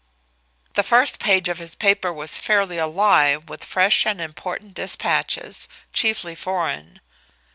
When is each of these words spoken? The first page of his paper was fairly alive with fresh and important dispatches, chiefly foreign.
The 0.73 0.81
first 0.81 1.19
page 1.19 1.47
of 1.47 1.59
his 1.59 1.75
paper 1.75 2.11
was 2.11 2.39
fairly 2.39 2.79
alive 2.79 3.47
with 3.47 3.63
fresh 3.63 4.03
and 4.03 4.19
important 4.19 4.73
dispatches, 4.73 5.67
chiefly 5.93 6.33
foreign. 6.33 7.01